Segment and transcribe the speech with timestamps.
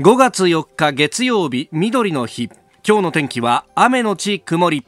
[0.00, 2.50] 5月4日月曜日緑の日。
[2.84, 4.84] 今日の天気は雨のち曇り。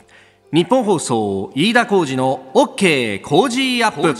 [0.52, 4.12] 日本放送飯田浩二の OK 工事アップ。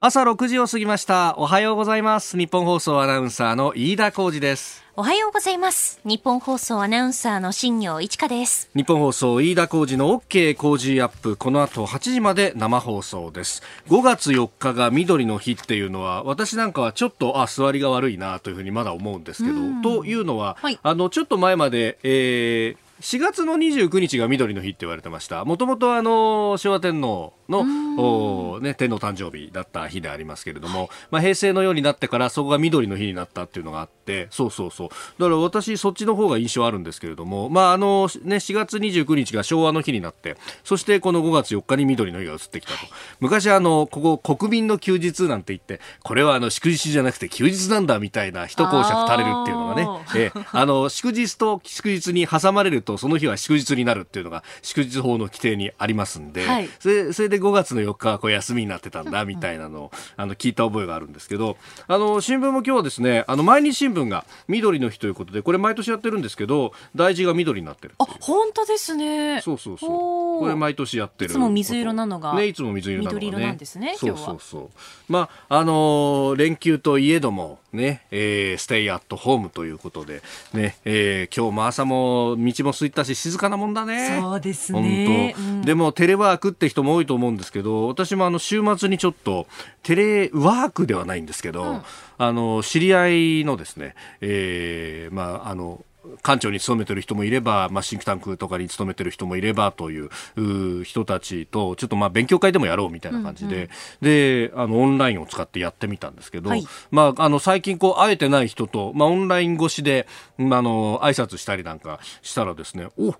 [0.00, 1.34] 朝6時を過ぎました。
[1.38, 2.36] おはようございます。
[2.36, 4.84] 日本放送アナウンサーの飯田浩二です。
[4.94, 6.00] おはようございます。
[6.04, 8.70] 日本放送アナウンサーの新業一華です。
[8.76, 11.36] 日本放送飯田浩二の OK 工事アップ。
[11.36, 13.62] この後8時まで生放送です。
[13.88, 25.44] 5月4日が緑の日っていうのは私なんかはちょっとあ座りが悪いなというふうにまだ思うんですけどというのは、はい、あのちょっと前まで、えー4月の29日が緑の日って言われてました。
[25.44, 34.88] もともとあの、昭和天皇の、ね、天皇誕生日だった日でありますけれども、はい、まあ平成のようになってからそこが緑の日になったっていうのがあって、そうそうそう。
[34.88, 42.78] だから私そっちの方が印象あるんですけれども、まああの、ね、4月29日が昭和の日になって、そしてこの5月4日に緑の日が移ってきたと。
[43.20, 69.40] 昔あの、ここ国民の休日なんて言って、これはあの祝日じゃなくて休日なんだみたいな一講釈垂れるっていうのがね、えあの、祝日と祝日に挟まれるとその日は祝日になるっていうのが祝日法の規定にありますんで、はい、それそれで5月の4日はこう休みになってたんだみたいなのをあの聞いた覚えがあるんですけどあの新聞も今日はですねあの毎日新聞が緑の日ということでこれ毎年やってるんですけど大事が緑になってるあ本当ですね。
[69.42, 70.40] そうそうそう。
[70.40, 71.30] これ毎年やってる。
[71.30, 75.12] いつも水色なのがねいつも水色なのが、ね、緑色なんですねそうそうそう。
[75.12, 80.22] まああのー、連休といえどもね、えー、ステイアットホームということで
[80.54, 84.18] ね、えー、今日も朝も道も空いたし静かなもんだね。
[84.20, 89.46] そうですね、うん、でもテレワークって人も多いと思うんですけど私もあの週末にちょっと
[89.82, 91.82] テレワークではないんですけど、うん、
[92.18, 95.84] あの知り合いのですね、えー、まああの
[96.22, 103.68] 官庁に勤めてる人もいれば、まあ、シンクタンクとかに勤めてる人もいればという人たちとちょっとまあ勉強会でもやろうみたいな感じで、うんうん、
[104.00, 110.06] であのオンラインを使ってやってみたんですけど、はい、まあ、あの最近こう会えてない人と、まあ、オンライン越しで、
[110.36, 113.14] まあ、あの挨拶したりなんかしたらですねお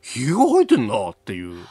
[0.00, 1.64] ひげが生えてんなっていう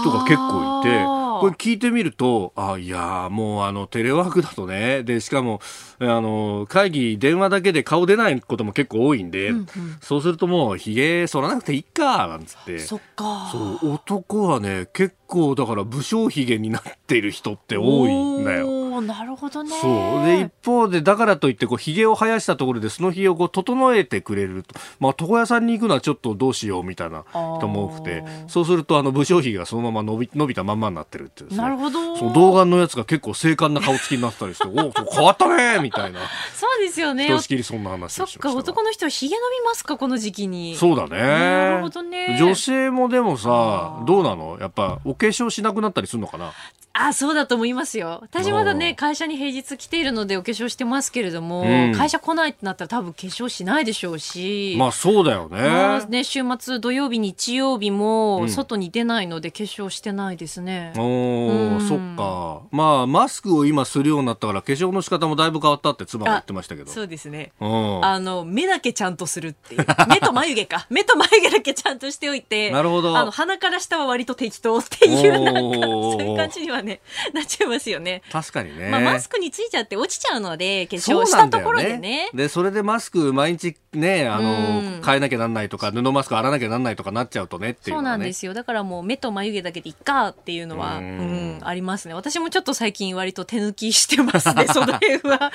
[0.00, 1.24] 人が結構いて。
[1.40, 5.60] これ聞いてみると、あいやもうあのテレワークだとね、で、しかも、
[5.98, 9.66] あの、会議、電話だけで顔出ないことも結構多いんで、うんうん、
[10.00, 12.78] そうするともう、髭剃らなくていいか、なんつって。
[12.78, 13.50] そっか。
[13.52, 18.83] そう、男はね、結構だから武将髭になっている人って多いんだよ。
[19.00, 19.70] なるほどね。
[19.80, 31.56] そうで一方でだからといってこう髭を生やしたところでその髭をこう整えてくれると、まあ床屋さんに行くのはちょっとどうしようみたいな人も多くて、そうするとあの武将髭がそのまま伸び伸びたまんまになってるっていうね。
[31.56, 32.16] なるほど。
[32.16, 36.20] その童顔のやつが結構精悍な顔つきになったりして、 お変わったねみたいな。
[36.54, 37.24] そうですよね。
[37.24, 40.76] ひとしきりそんな話そっか男の人は髭伸びますかこの時期に。
[40.76, 41.18] そうだね。
[41.18, 42.36] なるほどね。
[42.38, 44.58] 女性もでもさどうなの？
[44.60, 46.52] やっぱお化粧しなくなったりするのかな？
[46.96, 48.20] あそうだと思いますよ。
[48.22, 54.76] 私まだね会社に平日来ているのでお化粧してますけれども、うん、会社来ないってなったら多分化粧しないでしょうし。
[54.78, 62.62] まあそうだよね,、まあ、ね週末土曜日日曜日も外に出ないので化粧してないですね、うん、お、うん、そっか。
[62.70, 66.92] まあマスクを今するようになったから化粧の仕方もだいぶ変わったって妻が言ってましたけど。
[66.92, 67.50] そうですね。
[67.58, 69.86] あの目だけちゃんとするっていう。
[70.08, 70.86] 目と眉毛か。
[70.90, 72.70] 目と眉毛だけちゃんとしておいて。
[72.70, 73.18] なるほど。
[73.18, 77.00] あの鼻から下は割と適当っていうなんかそういう感じにはね
[77.32, 78.22] なっちゃいますよね。
[78.30, 81.98] 確かにね、まあ、マスクについちゃって落ちちゃうので化粧したところでね。
[81.98, 84.54] ねでそれでマスク毎日ねあの、う
[84.98, 88.54] ん、変えなきゃなんないとか布マスク洗わなきゃなんないとかなっちゃうとねっていう、ね、そうなんですよ。
[88.54, 92.14] だからもう目と眉毛だけでいっかっていうのは、うん、ありますね。
[92.14, 95.52] 私もちょっと最近割と手抜きしてますね その辺は。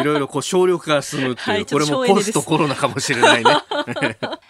[0.00, 3.50] いろいろこう省力化進むっていう、はい、これもポストコロナかもしれないね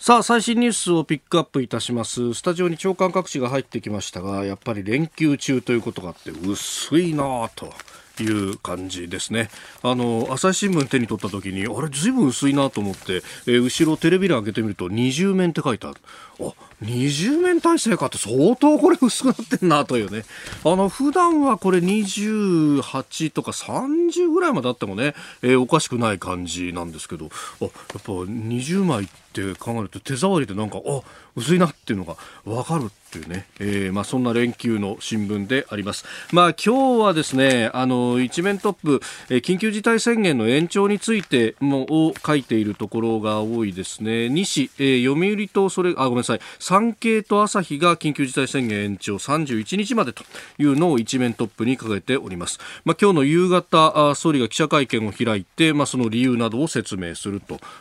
[0.00, 2.32] さあ最新ニュースをピックアップいたします。
[2.32, 7.72] スタジオに長官各地が入ってきましたがやっぱり連休中ということがあって薄いなぁと
[8.22, 9.50] いう感じですね。
[9.82, 15.96] あの朝日新聞手に取った時にあれずいぶん薄いなと思って、えー、後ろテレビ欄開けてみると二重面って書いてある。
[16.40, 20.24] あ二重面体制かって相当これ薄くなってんなというね
[20.64, 31.02] あの普段はこれ28とか30ぐらいまであってもね、えー、おかしくない感じなんですけどあやっぱ20枚って考えると手触りでなんかあ
[31.38, 36.04] 薄いなっていうのが分かるっていうね、えー、まあ、そんな連休の新聞であります。
[36.30, 39.00] まあ、今日はですね、あの、一面トップ、
[39.30, 44.28] えー、緊急事態宣言の延長についてもを書いているところが多いですね。
[44.28, 50.24] 西、えー、読売と、それ、あ、ごめんなさい、産経と朝日が緊急事態宣言延長31日までと
[50.58, 52.58] いうのを一面トップに掲げております。
[52.84, 57.40] まあ、今日の夕方、総理が記者会見を開いて、まあ、その理由などを説明する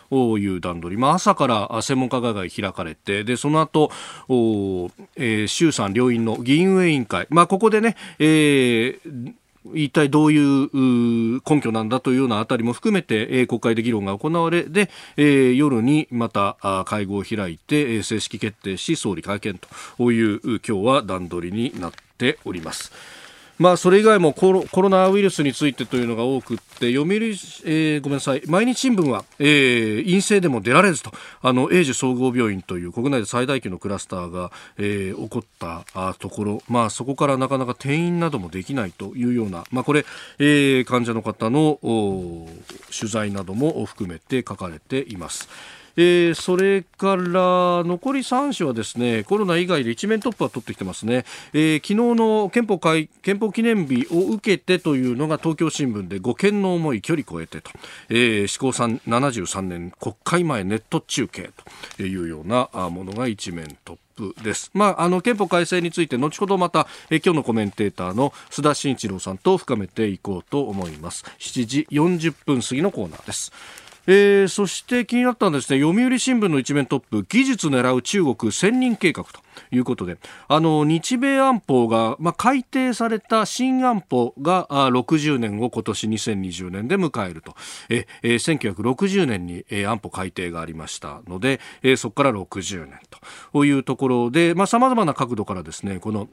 [0.10, 1.02] という段取り。
[1.02, 3.92] まあ、朝から専門家会が開かれて、で、その後、
[4.30, 9.34] おえー、衆参両院の議員運営委員会、まあ、ここでね、えー
[9.74, 19.60] 一体どういう根拠なんだというようなあたりも含めて、え、国会で議論が行われで、え、夜にまた会合を開いて、え、正式決定し総理会見
[19.98, 22.92] という今日は段取りになっております。
[23.60, 28.44] まあ、それ以外もコロコロナウイルスについてというのが多くって読売、えー、ごめんなさい。
[28.46, 31.12] 毎日新聞は、えー、陰性でも出られずと。
[31.42, 40.06] あの英樹総合病院という国内で最大級のクラスターが、えー、起こったところ、まあ、そこからなかなか転院などもできないというような、まあ、これ、
[40.40, 41.80] えー、患者の方の
[42.98, 45.50] 取材なども含めて書かれています。
[45.98, 57.72] えー、それから残り3種はですねコロナ以外で一面トップは取ってきてますね、えー、昨日の憲法会憲法記念日を受けてというのが東京新聞で護憲の思い距離超えてと、
[58.10, 61.50] えー、施行73年国会前ネット中継
[61.98, 64.72] というようなものが一面トップです。
[64.74, 71.24] まあ、あの憲法改正について後ほどまたえ今日のコメンテーターの須田慎一郎さんと深めていこうと思います。
[71.40, 73.52] 7時40分過ぎのコーナーです。
[74.08, 80.18] えー、そして気になったんですね読売新聞の一面トップ技術狙う中国千人計画ということで
[80.48, 87.56] あの日米安保が、まあ、改定された新安保があ60年を今年2020年で迎えると。
[87.90, 93.00] え、えー、1960年に、えー、安保改定がありましたので、えー、そこから60年
[93.52, 96.30] というところでさまざ、まな角度からですねこの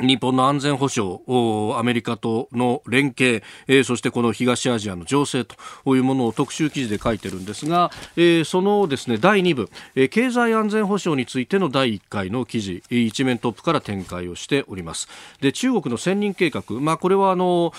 [0.00, 1.20] 日本の安全保障、
[1.78, 5.56] アメリカとの連携、えー、そしてこの東アジアの情勢と
[5.96, 15.08] いうものを特集記事で書いてるんですが、えー、そのですね第2部、えー、経済安全保障についての第1回の記事、一面トップから展開をしております。
[15.40, 17.72] で中国の千人計画、まあ、これはあの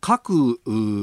[0.00, 0.58] 各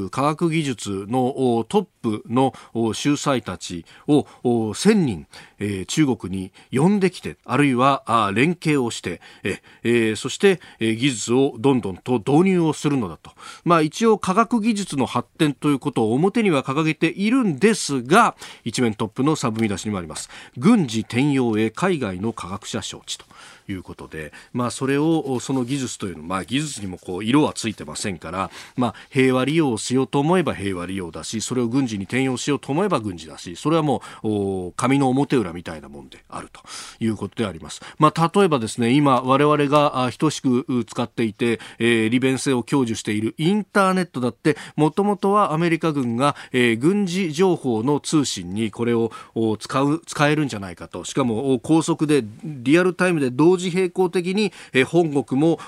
[0.10, 2.54] 科学技術のトップの
[2.94, 5.28] 秀才たちを1000人、
[5.60, 13.32] えー、中国に呼んできてあるいは連携をして、えー、そして、してえー、技術をどんどんと導入をするのだと、
[13.64, 20.30] まあ、一応科学技術の発展ということを表には掲げているんですが一面トップのサブ見出しにもあります。
[20.58, 23.26] 軍事転用へ海外の科学者招致と。
[23.68, 36.62] いうことで、まあ、それをその技術というの、まあ、技術にもこう色はついてませんから、まあ、平和利用をしようと思えば平和利用だしそれを軍事に転用しようと思えば軍事だしそれはもう紙の表裏みたいなもんであると
[37.00, 37.82] いうことであります。
[37.98, 49.12] まあ、例えばですね今我々が等しく使っていて、えー、利便性を享受しているインターネットだってもともとはアメリカ軍が、えー、軍事情報の通信にこれを
[49.60, 55.60] 使う使えるんじゃないかとしかも高速でリアルタイムで同同時並行的に、え本国も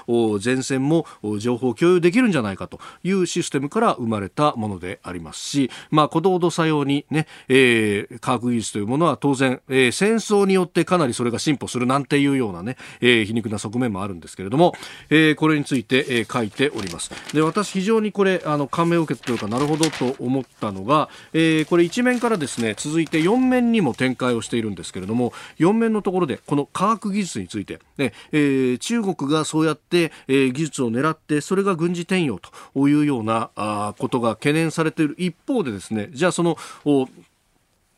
[0.44, 1.06] 前線も
[1.38, 14.74] 情報を共有できるんじゃないかというシステムから生まれたものでありますし、まあ、ことほどさようにね、えー、科学技術というものは当然、えー、戦争によってかなりそれが進歩するなんていうようなね、えー、皮肉な側面もあるんですけれども、
[15.12, 17.12] えー、これについて、えー、書いております。
[17.34, 32.40] で、私非常にこれ、あの、感銘を受けたというか、なるほどと思ったのが、えー、これ一面からですね、続いて4面にも展開をしているんですけれども、4面のところで、この科学技術について、ねえー、中国がそうやって、えー、技術を狙ってそれが軍事転用
[32.74, 35.16] というようなあことが懸念されている。
[35.18, 36.58] 一方でですねじゃあその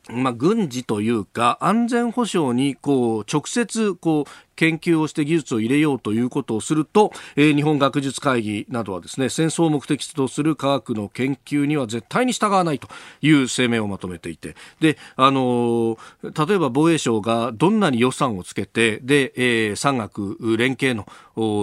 [0.10, 12.90] まあ、軍事というか安全保障にこう直接こう研究をして技術を入れようということをすると、えー、日本学術会議などはですね戦争を目的とする科学の研究には絶対に従わないと
[13.22, 21.06] いう声明をまとめていてで、あのー、例えば防衛省がどんなに予算をつけてで、えー、産学連携の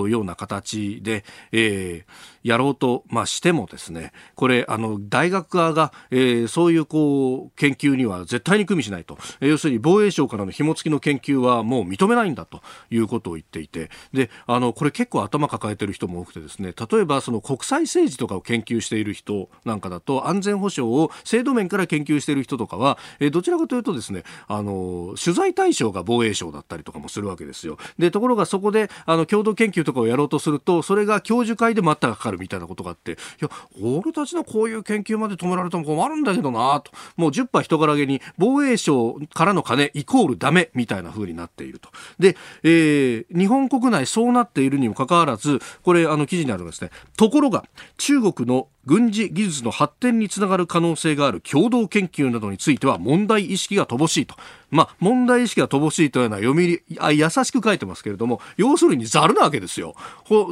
[0.09, 12.63] ような形で、えー、やろうと、まあ、してもですねこれあの大学側が、えー、そういうこう研究には絶対に組みしないと、えー、要するに防衛省からの紐付きの研究はもう認めないんだと。
[12.91, 27.79] いうことを言っていてであのこれ結構頭抱えている人も多くてですね例えばその国際政治とかを研究している人なんかだと安全保障を制度面から研究している人とかは、え、どちらかというとですねあの取材対象が防衛省だったりとかもするわけですよ。
[27.99, 33.51] でところがそこであの共同研究とかをやろうとするとそれが教授会で待ったがかかるみたいなことがあっていや
[33.83, 41.89] 俺たちのこういう研究まで止められても困るんだけどなともう10波人柄げに防衛省からの金イコールダメみたいな風になっていると。
[42.19, 47.65] で、ええー、日本国内そうなっているにもかかわらずこれあの記事にあるんですねところが
[47.97, 54.35] 中国の軍事技術の発展につながる可能性がある共同研究などについては問題意識が乏しいと。
[54.71, 59.95] まあ、問題意識が乏しいというのは読みあ優しく書いてますけれども要するにざるなわけですよ。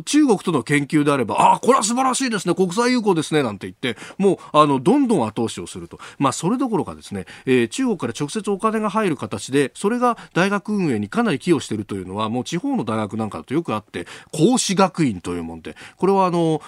[0.05, 2.55] 中国との研究であればああこれは素晴らしいですね。
[2.55, 16.61] 国際友好ですねなんて言ってもうあのどんどん後押しをすると、まあ、それどころかですね、えー、中国から直接お金が入る形でそれが大学運営にかなり寄与しているというのはもう地方の大学なんかだとよくあって孔子学院というもんでこれはあの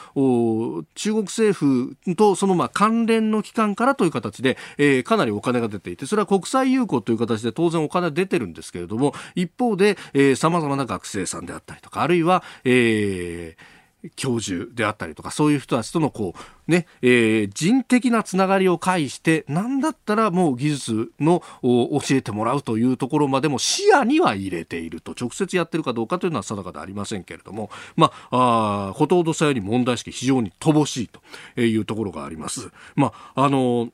[0.94, 9.96] 中国政府府とそのまあ関連の機関からという形で、えー、かなりお金が出ていてそれは国際友好という形で当然お金出てるんですけれども一方で
[10.36, 13.73] さまざまな学生さんであったりとかあるいは、えー
[14.16, 32.70] 教授であったりとかそういう人たちとのこうね、えー、人的なつながりを介して何だったらもう技術の教えてもらうというところまでも視野には入れていると直接やってるかどうかというのは定かではありませんけれどもまああことほどさより問題意識非常に乏しいというところがあります。
[32.96, 33.90] まああの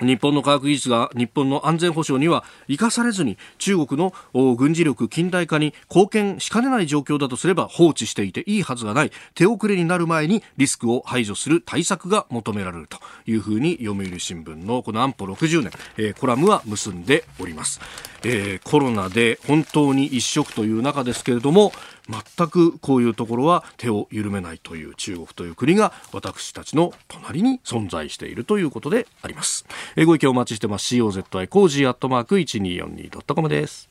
[0.00, 4.14] 日本の科学技術が日本の安全保障には生かされずに中国の
[4.54, 17.80] 軍事力近代化に貢献しかねない状況だとすれば放置していていいはずがない手遅れになる前にリスクを排除する対策が求められるというふうに読売新聞のこの安保60年、えー、コラムは結んでおります、
[18.24, 21.72] えー、コロナで本当に一色という中ですけれども
[22.08, 29.64] 全くこういうところは手を緩めないという中国という国が私たちの隣に存在しているということであります。
[29.96, 30.94] えご意見お待ちしてます。
[30.94, 33.88] COZY コージーアットマーク 1242.com です。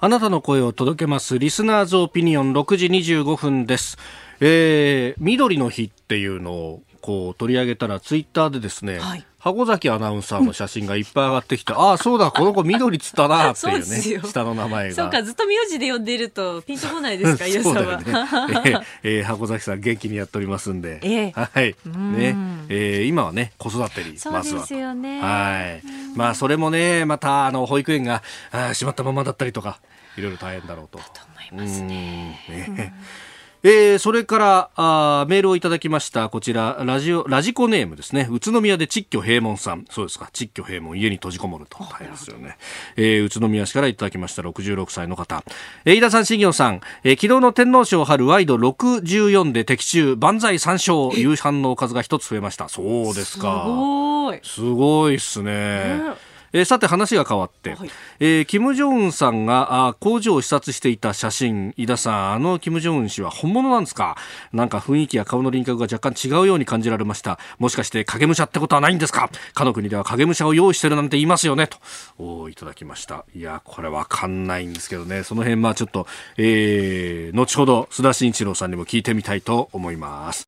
[0.00, 3.98] あなたの声を届けますリスナーズオピニオン6時25分です。
[4.40, 14.94] えー、緑の日っていうのをこう取り上げたらツイッターでですね、はい、箱崎アナウンサーの写真がいっぱい上がってきて、ああ、そうだ、この子緑つったなっていうね、 下の名前が。
[14.94, 17.98] そうか、ずっと名字で呼んでいるとピンとこないですか、飯田さんは。
[17.98, 20.98] ね、 えー、えー、箱崎さん元気にやっておりますんで。
[21.02, 21.76] えー、はい。
[21.86, 22.36] ね、
[22.68, 24.42] えー、今はね、子育てに、まずは。
[24.42, 25.20] そうですよね。
[25.20, 25.82] はい。
[26.16, 29.78] まあ、それもね、また、あの、保育園が、あ閉まったままだったりとか、
[30.16, 30.98] いろいろ大変だろうと。
[30.98, 31.04] と
[31.52, 32.44] 思いますね。
[32.48, 32.92] ね
[33.62, 38.28] えー、それからあメールをいただきましたこちらラジオラジコネームですね。
[38.30, 39.84] 宇都宮で窒居平門さん。
[39.90, 40.30] そうですか。
[40.32, 40.98] 窒居平門。
[40.98, 41.78] 家に閉じこもると。
[41.84, 42.56] 大変ですよね、
[42.96, 45.42] えー、宇都宮市からいただきました66歳の方、
[45.84, 50.16] えー、飯田さん新業さん、えー、昨日の天皇賞春ワイド64で的中。
[50.16, 51.10] 万歳三勝。
[51.18, 52.68] 夕飯のおかずが一つ増えました。
[52.68, 53.64] そうですか。
[53.66, 54.40] すごい。
[54.42, 57.90] すごいっすね、えーえー、さて話が変わって、はい、
[58.20, 61.74] えー、金正恩さんがあ工場を視察していた写真。
[61.76, 64.16] 井田さんあの金正恩氏は本物なんですか？
[64.52, 67.38] なんか雰囲気や顔の輪郭が若干違うように感じられました。
[67.58, 69.30] もしかして影武者ってことはないんですか？
[69.54, 71.66] かの国では影武者を用意してるなんて言いますよね？
[71.66, 71.78] と
[72.18, 73.24] おいただきました。
[73.34, 75.22] いやこれわかんないんですけどね。
[75.22, 80.44] その辺まあちょっと、えー、後ほど須田慎一郎さんにも聞いてみたいと思います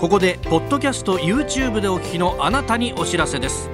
[0.00, 3.68] ここでポッドキャスト YouTube でお聞きのあなたにお知らせです。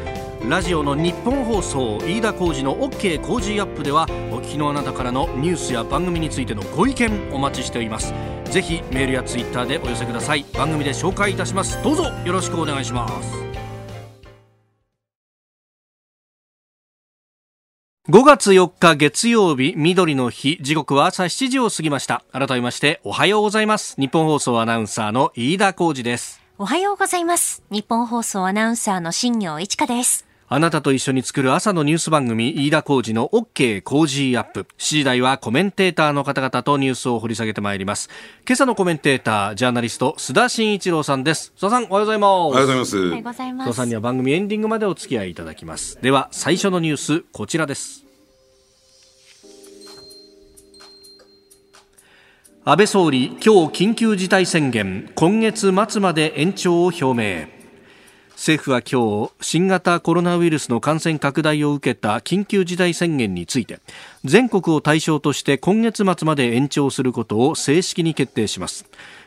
[0.44, 8.12] ラジオの日本放送飯田浩司の OK 工事アップではお聞きのあなたからのニュースや番組についてのご意見お待ちしております。
[8.46, 10.44] ぜひメールやツイッターでお寄せください。
[10.52, 11.80] 番組で紹介いたします。
[11.84, 13.55] どうぞよろしくお願いします。
[18.08, 22.22] 5月4日月曜日緑の日時刻は朝7時を過ぎました。
[22.30, 23.96] 改めましておはようございます。
[23.98, 26.40] 日本放送アナウンサーの飯田浩二です。
[26.56, 27.64] おはようございます。
[27.68, 30.24] 日本放送アナウンサーの新業一華です。
[30.48, 34.60] あなたと一緒に作る朝のニュース番組、飯田浩二の OK 工事アップ。
[34.78, 38.08] 7時台はコメンテーターの方々とニュースを掘り下げてまいります。
[38.46, 41.52] 今朝のコメンテーター、ジャーナリスト、須田慎一郎さんです。
[41.56, 42.30] 須田さん、おはようございます。
[42.30, 42.96] おはようございます。
[42.96, 43.66] おはようございます。
[43.66, 45.98] 須田さんには番組エンディングまでお付き合いいただきます。
[46.00, 48.04] では、最初のニュース、こちらです。
[52.64, 57.55] 安倍総理、今日緊急事態宣言、今月末まで延長を表明。
[58.36, 63.80] 政府は今日、新型コロナウイルスの感染拡大を受けた緊急事態宣言について、
[64.24, 68.84] 全国を対象として今月末まで延長することを正式に決定します。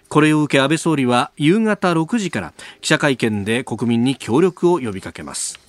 [0.09, 5.59] これを受け安倍総理は夕方6時から記者会見で国民に協力を呼びかけます。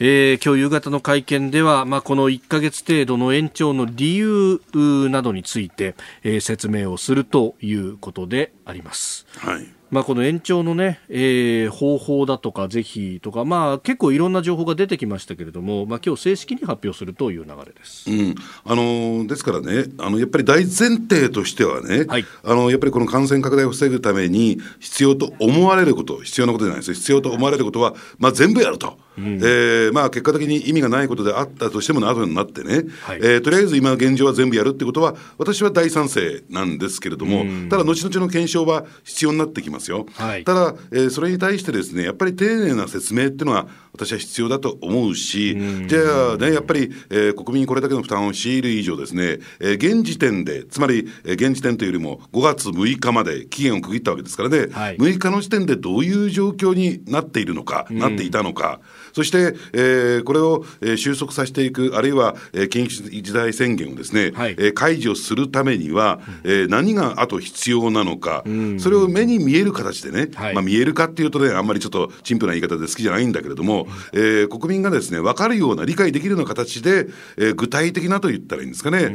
[0.00, 4.60] えー、今日夕方の会見では、まあ、この1ヶ月程度の延長の理由
[5.08, 9.26] などについて、えー、説明をするということであります。
[9.38, 28.98] はいまあ、この延長のね、えー、方法だとか是非とか、まあ、結構いろんな情報が出てきましたけれども、まあ今日正式に発表するという流れです、うん、あのですからねあの、やっぱり大前提としてはね、はい、あのやっぱりこの感染拡大を防ぐために必要と思われること、必要なことじゃないです必要と思われることは、まあ、全部やると。
[29.18, 40.06] うん、えー、まあ、結果的に意味がないことであったとしても後になってね、はい、えー、とりあえず今現状は全部やるってことは私は大賛成なんですけれども、うん、ただ後々の検証は必要になってきますよ。
[40.14, 58.80] はい、ただ、えー、それに対してですねやっぱり丁寧な説明っていうのは私は必要だと思うし、うん、じゃあねやっぱり、えー、国民にこれだけの負担を強いる以上ですね、えー、現時点でつまり、えー、現時点というよりも5月6日まで期限を区切ったわけですからね、はい、6日の時点でどういう状況になっているのか、なっていたのか。
[59.16, 77.06] そして、えー、これを、えー、収束させていく、あるいは、えー、緊急事態宣言をですね、はい、えー、解除するためには、うん、えー、何があと必要なのか、うん、それを目に見える形でね、はい、まあ、見えるかっていうとね、あんまりちょっと陳腐な言い方で好きじゃないんだけれども、うん、えー、国民がですね、分かるような、理解できるような形で、
[77.38, 79.14] えー、具体的なと言ったらいいんですかね、うん、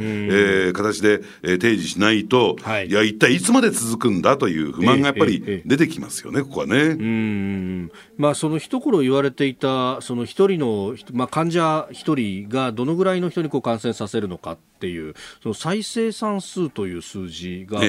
[0.70, 6.76] ー、形で、えー、提示しないと、はい、いや、一体いつまで続くんだという不満がやっぱり出てきますよね、ここはね。
[6.76, 7.92] うん。
[8.18, 17.80] まあ、その一頃言われていた、その一人のまあ、患者1人がどのぐらいの人にこう感染させるのかっていうその再生産数という数字が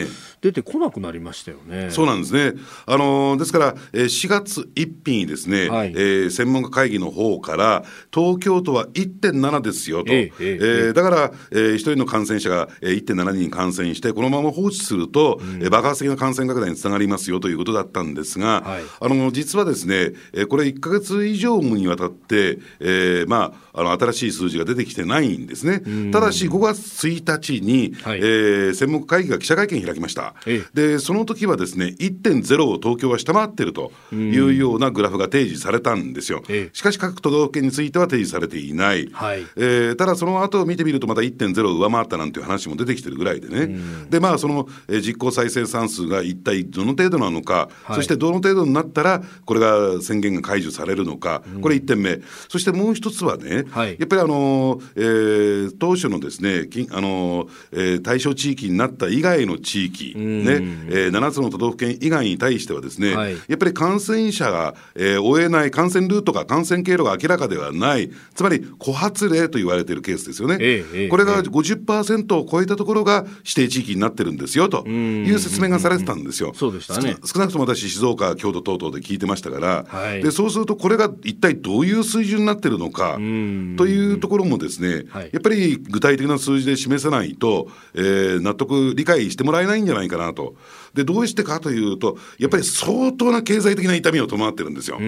[0.42, 1.86] 出てこなくなりましたよね。
[1.86, 2.60] ねそうなんですね。
[2.86, 7.84] あのですから、4月1日にですね、はい、えー、専門家会議の方から
[8.14, 20.12] 東京都は1.7ですよと、えー、えー、だから、えー、1人の感染者が1.7人感染してこのまま放置すると、うん、爆発的な感染拡大につながりますよということだったんですが、はい、あの実はですね、
[20.48, 25.82] これ1か月以上にわたって、えー、まあ、あの新しい数字が出てきてないんですね。
[26.12, 30.36] ただし、5月1日に、はい、えー、専門家会議が記者会見開きました。
[30.74, 36.44] で、その時はですね、1.0を東京は下回ってるというようなグラフが提示されたんですよ。
[36.74, 39.10] しかし、各都道府県については提示されていない。
[39.12, 43.76] はい、えー、ただ、その後を見てみると、また1.0を上回ったなんていう話も出てきてるぐらいでね。
[44.10, 52.20] で、まあ、その、えー、実効再生産数が一体どの程度なのか、はい、そしてどの程度になったら、これが宣言が解除されるのか、これ1点目。
[52.50, 70.58] そしてもう一つはね、はい、やっぱりあの、えー、当初のですね、あの、えー、対象地域になった以外の地域、ね、えー、7つの都道府県以外に対してはですね、はい、やっぱり感染者が、えー、追えない、感染ルートが、感染経路が明らかではない、つまり枯渇例と言われているケースですよね。
[70.60, 76.54] えー、これが50%を超えたところが指定地域になってるんですよという説明がされてたんですよ。
[76.56, 77.18] そうでしたね。
[77.26, 90.56] 少なくとも私、静岡、京都等々で聞いてましたから、はい、でそうすると、これが一体どういう水準になってるのかというところもですね、はい、やっぱり具体的な数字で示さないと、えー、納得、理解してもらえないんじゃないかなと。
[90.94, 95.00] で、どうしてかというと、やっぱり相当な経済的な痛みを伴ってるんですよ。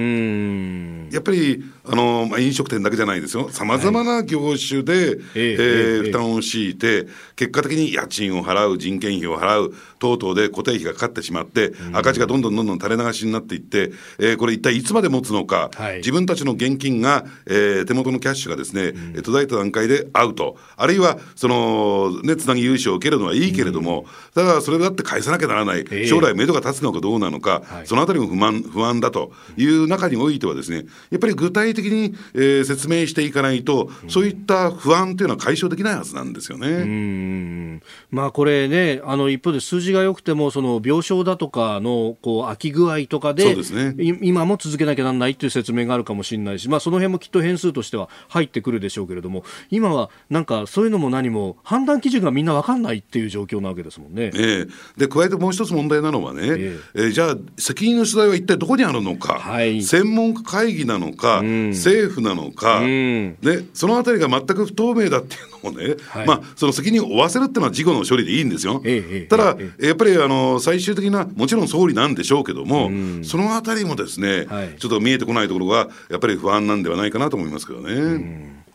[1.11, 3.49] やっぱり、あの、まあ、飲食店だけじゃないですよ。
[3.49, 20.57] さまざまな業種で、はい、えー、えー、負担を強いて、結果的に家賃を払う、人件費を払う、等々で固定費がかかってしまって、赤字がどんどんどんどん垂れ流しになっていって、えー、これ一体いつまで持つのか、はい、自分たちの現金が、えー、手元のキャッシュがですね、うん、途絶えた段階でアウト。
[20.77, 25.74] あるいは、その、ね、つなぎ融資を受けるのはいいけれども、うん、ただそれだって返さなきゃならない。
[26.07, 36.67] 将来目処が立つのかどうなのか、そのあたりも不満、不安だという中においてはですね、やっぱり具体的に、えー、説明していかないと、そういった不安というのは解消できないはずなんですよね。
[36.67, 37.81] うん。
[38.11, 54.31] まあこれね、あの一方で数字が良くても、その病床だとかのこう空き具合とかで、ね、今も続けなきゃなんないという説明があるかもしれないし、まあその辺もきっと変数としては入ってくるでしょうけれども、今はなんかそういうのも何も判断基準がみんな分かんないっていう状況なわけですもんね。
[54.33, 68.81] ええ、で加えてもう一つ問題なのはね、えー、えー、じゃあ責任の取材は一体どこにあるのか、はい、専門家会議なのか、うん、政府なのか、うん、ね、そのあたりが全く不透明だっていうのもね、はい、まあその責任を負わせるっていうのは事後の処理でいいんですよ。
[68.83, 78.65] えー、ただ、やっぱりあの最終的なもちろん総理なんでしょうけども、うん、そのあたりもですね、はい、ちょっと見えてこないところがやっぱり不安なんではないかなと思いますけどね。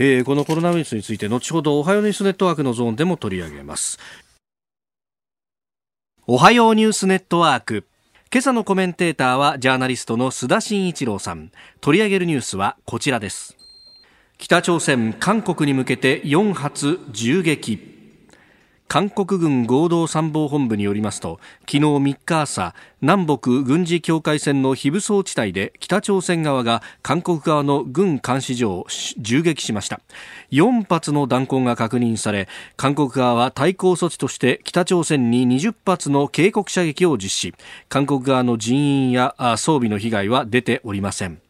[0.00, 3.98] えー、このコロナウイルスについて後ほどおはようニュースネットワークのゾーンでも取り上げます
[6.30, 7.86] おはようニュースネットワーク。
[8.30, 11.50] 今朝のコメンテーターはジャーナリストの須田慎一郎さん。
[11.80, 13.56] 取り上げるニュースはこちらです。
[14.36, 17.87] 北朝鮮韓国に向けて4発銃撃。
[18.88, 28.86] 韓国軍合同参謀本部によりますと昨日3日朝南北軍事境界線の非武装地帯で北朝鮮側が韓国側の軍監視所を
[29.18, 30.00] 銃撃しました。
[30.50, 32.48] 4発の弾痕が確認され
[32.78, 37.54] 韓国側は対抗措置として北朝鮮に20発の警告射撃を実施。
[37.90, 41.42] 韓国側の人員や装備の被害は出ておりません。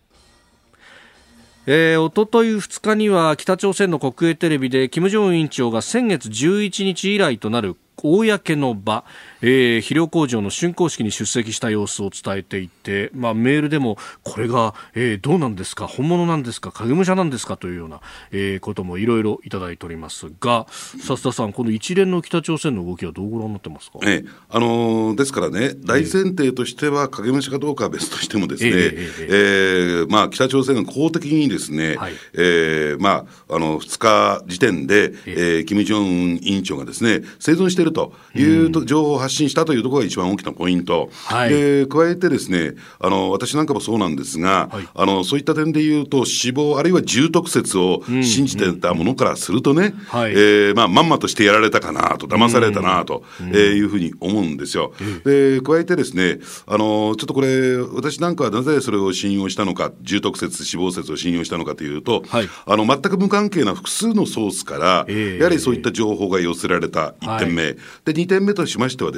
[1.66, 8.24] えー、おととい2日には北朝鮮の国営テレビで金正恩委員長が先月11日以来となる公
[8.56, 9.04] の場、
[9.40, 18.00] えー、肥料工場の竣工式に出席した様子を伝えていて、まあ、メールでもこれが、えー、どうなんですか本物なんですか影武者なんですかというような、
[18.32, 54.92] えー、こともいろいろいただいておりますが笹田さんこの一連の北朝鮮の動きはどうご覧になってますか、ええあのー、ですからね大前提としては影武者かどうかは別としてもですね、えー、えー、まあ、北朝鮮が公的にですね、はい、えー、まあ、あの2日時点で、えー、金正恩委員長がですね生存しているという情報を発信したというところが一番大きなポイント、はい、で加えてですねあの私なんかもそうなんですが、はい、あのそういった点でいうと死亡あるいは重篤説を信じてたものからするとね、うんうん、えー、まあ、まんまとしてやられたかなと騙されたなと、うん、えー、いうふうに思うんですよ。
[55.24, 69.17] で加えてですねあのちょっとこれ私なんかはなぜそれを信用したのか重篤説死亡説を信用したのかというと、はい、あの全く無関係な複数のソースから、えー、やはりそういった情報が寄せられた1点目、はい、で2点目としましてはで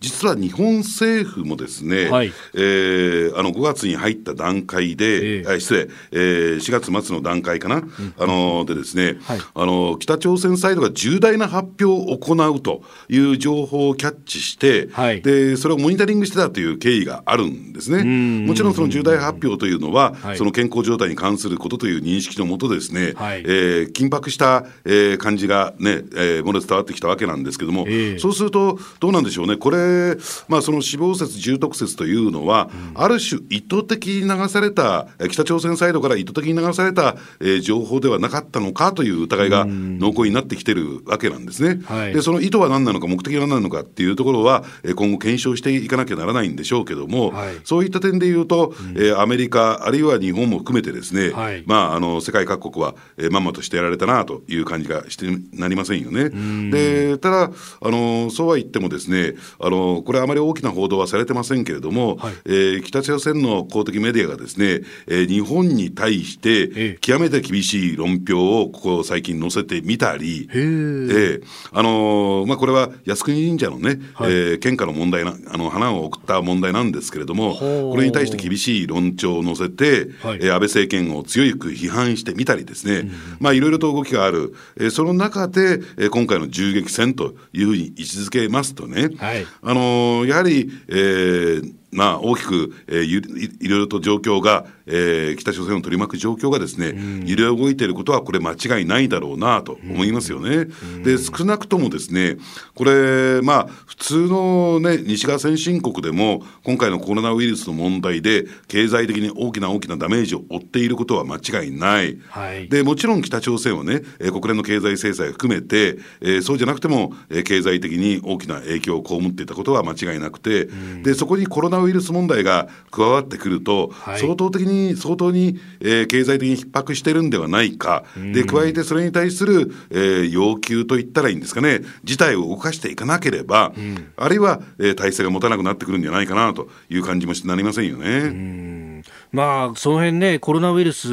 [0.00, 7.84] 実は日本政府もですね、はい、えー、あの5月に入った段階で、えー、失礼、えー、4月末の段階かな、うん、
[8.18, 18.04] あのでですね、はい、あの北朝鮮サイドが重大な発表を行うという情報をキャッチして、はい、でそれをモニタリングしてたという経緯があるんですね。
[18.46, 29.33] もちろんその重大発表というのは、その健康状態に関することという認識のもとですね、はい、えー、緊迫した、えー、感じがね、えー、漏れ伝わってきたわけなんですけども、えー、そうすると、どうなんでしょう？
[29.42, 30.16] ね、これ、
[30.48, 41.80] まあ、その死亡説、重篤説というのは、うん、ある種、意図的に流された、北朝鮮サイドから意図的に流された、えー、情報ではなかったのかという疑いが濃厚になってきてるわけなんですね。
[41.84, 56.30] はい、で、その意図は何なのか、目的は何なのかっていうところは、今後検証していかなきゃならないんでしょうけども、はい、そういった点でいうと、うん、えー、アメリカ、あるいは日本も含めてですね、はい、まあ、あの世界各国は、えー、まんまとしてやられたなという感じがしてなりませんよね。
[56.70, 59.23] でただあの、そうは言ってもですね
[59.58, 83.10] あの、これ、あまり大きな報道はされてませんけれども、はい、えー、北朝鮮の公的メディアがですね、えー、日本に対して、極めて厳しい論評をここ最近載せてみたり、えー、あのまあ、これは靖国神社のね、はい、えー、献花の問題なあの花を送った問題なんですけれども、これに対して厳しい論調を載せて、はい、えー、安倍政権を強く批判してみたりですね、うん、
[83.40, 96.94] まあ、いろいろと動きがある、えー、その中で、えー、今回の銃撃戦というふうに位置づけますとね、はい、あのー、やはり、えー、まあ、大きく、えー、いろいろと状況が、えー、北朝鮮を取り巻く状況がですね、
[97.26, 100.66] 揺れ動いていることは、これ、間違いないだろうなと思いますよね。
[101.02, 102.36] で、少なくともですね、
[102.74, 112.18] これ、まあ、普通のね、西側先進国でも、今回のコロナウイルスの問題で、経済的に大きな大きなダメージを負っていることは間違いない。
[112.28, 120.68] はい、で、もちろん北朝鮮はね、えー、国連の経済制裁を含めて、えー、そうじゃなくても、えー、経済的に大きな影響を被っていたことは間違いなくて、
[121.02, 139.02] で、そこにコロナウイルス問題が加わってくると、はい、相当的に、相当に、えー、経済的に逼迫してるんではないか、で、加えてそれに対する、えー、要求といったらいいんですかね、事態を動かしていかなければ、うん、あるいは、えー、体制が持たなくなってくるんじゃないかなという感じもしてなりませんよね。
[139.34, 141.08] まあ、その辺ね、コロナウイルス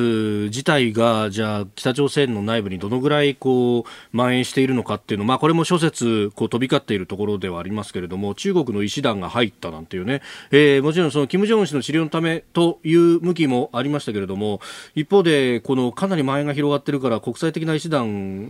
[0.50, 3.84] 自体が、じゃあ、北朝鮮の内部にどのぐらい、こう、
[4.16, 14.62] 蔓延しているのかっていうのまあ、これも諸説、こう、飛び交っているところではありますけれども、中国の医師団が入ったなんていうね、えー、もちろん、その、金正恩氏の治療のためという向きもありましたけれども、
[14.94, 18.06] 一方で、この、かなり蔓延が広がってるから、国際的な医師団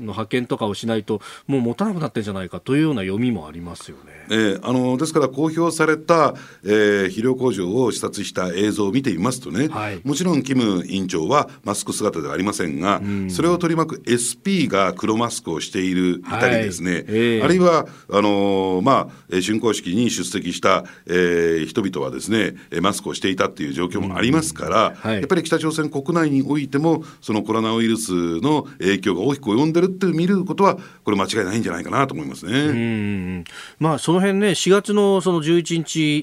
[0.06, 4.26] の派遣とかをしないと、もう持たなくなってんじゃないかというような読みもありますよね。
[4.32, 16.42] えー、あの、ですから、公表された、えー、肥料工場を視察した映像を見てみますとね、はい、もちろん、キム委員長はマスク姿ではありませんが、うん、それを取り巻く SP が黒マスクをしている、い。
[16.42, 17.04] たりですね、はいえ。
[17.42, 24.94] ー、あるいは、あのー、まあ、竣工式に出席した、えー、人々はですね、マスクをしていたっていう状況もありますから、うん。
[24.96, 33.46] はい、やっぱり北朝鮮国内においても、そのコロナウイルスの影響が大きく及んでるって見ることは、これ間違いないんじゃないかなと思いますね。
[33.80, 35.78] まあ、その辺ね、4月のその11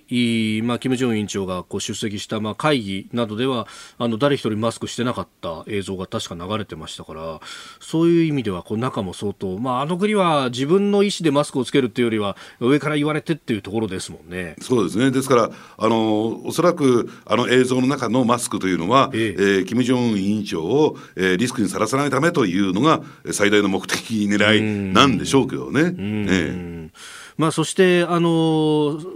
[0.09, 7.41] 日、まあ、金正恩委員長がこう出席した、まあ、会議などどではあの誰一人マスクしてなかった映像が確か流れてましたから
[7.81, 14.57] そういう意味ではこう中も相当、まあ、あの国は自分の意思でマスクをつけるっていうよりは上から言われてっていうところですもんね。
[14.61, 15.11] そうですね。
[15.11, 19.29] ですからあのおそらくあの映像の中のマスクというのは、ええ。
[19.29, 25.95] えー、金正恩委員長を、えー、リスクにさらさないためというのが最大の目的狙いなんでしょうけどね。
[25.99, 26.91] ええ
[27.39, 28.29] まあ、そして、あの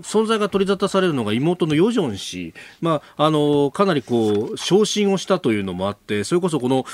[0.02, 6.84] 存在が取り沙汰されるのが妹のヨジョン氏、まあ、あのかなりこう昇進をしたというのもあってそれこそこの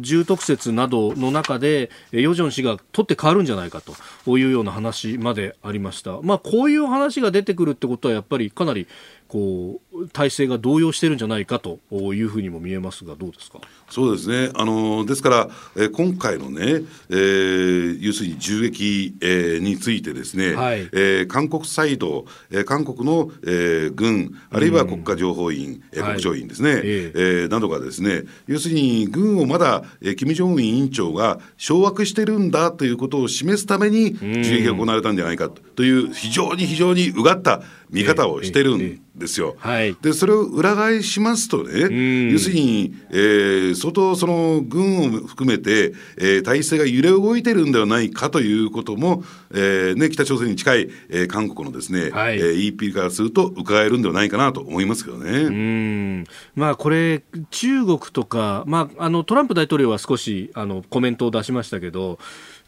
[0.00, 3.82] 重篤説などの中でヨジョン氏が取って変わるんじゃないか
[4.24, 6.20] というような話までありました。
[6.22, 8.86] まあ、こういう話が出てくるってことはやっぱりかなり
[9.28, 13.60] こう体制が動揺してるんじゃないかというふうにも見えますが、どうですか？
[13.90, 39.56] そうですね、あのですから、えー、今回のね、えー、要するに銃撃、えー、についてですね、はい、えー、韓国サイド、えー、韓国の、えー、軍、あるいは国家情報院、うん、国情院ですね、はい、えー、などがですね、要するに軍をまだ、えー、金正恩委員長が掌握してるんだということを示すために、銃撃が行われたんじゃないかという、非常に非常にうがった見方をしてるんですよ。
[39.58, 55.30] はい、でそれを裏返しますとね、要するに、えー、相当その軍を含めて、えー、体制が揺れ動いてるんではないかということも、えーね、北朝鮮に近い、えー、韓国のですね、はい、えー、EP からすると伺えるんではないかなと思いますけどね。
[55.30, 62.18] うんまあ、これ、中国とか、まあ、あのトランプ大統領は少しあのコメントを出しましたけど、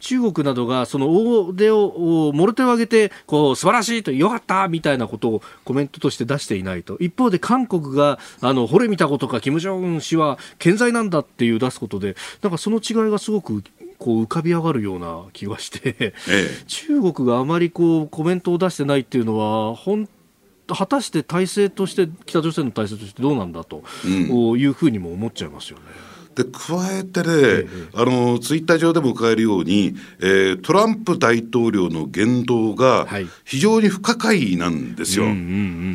[0.01, 6.97] 中国などがその大手をもろ手を挙げてこう素晴らしいとよかったみたいなことをコメントとして出していないと。
[6.99, 13.63] 一方で韓国があの惚れ見たことか金正恩氏は健在なんだっていう出すことでなんかその違いがすごく
[13.99, 20.09] こう浮かび上がるような気がして、ええ、中国があまりこうコメントを出してないっていうのは本
[20.75, 25.85] 果たして体制として北朝鮮の体制としてどうなんだと、いうふうにも思っちゃいますよね。
[26.39, 33.09] で加えてね、ええ、あのツイッター上でも伺えるように、えー、トランプ大統領の言動が
[33.45, 35.25] 非常に不可解なんですよ。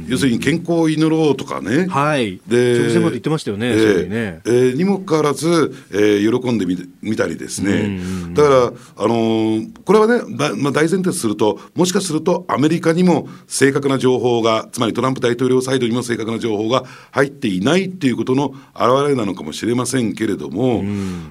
[0.10, 1.88] 要するに健康を祈ろうとかね。
[1.88, 4.42] はい、で直前まで言ってましたよね、えー、ね。
[4.46, 8.00] えー、にもかかわらず、えー、喜んでみみたりですね、
[8.34, 20.84] だから、あのー、これはね、だまあ、大前提とすると、もしかするとアメリカにも正確な情報が、つまりトランプ大統領サイドにも正確な情報が入っていないっていうことの表れなのかもしれませんけれどれども、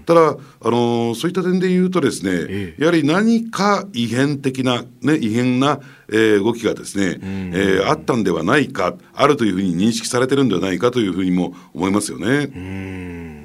[0.07, 13.42] ただ、あのそういった点で言うとですね、ええ、やはり何か異変的な、ね、異変な、えー、動きがですね、えー、あったんではないか、あるというふうに認識されてるんではないかというふうにも思いますよね。